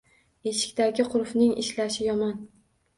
Eshikdagi 0.51 1.07
qulfning 1.13 1.55
ishlashi 1.67 2.05
yomon. 2.11 2.39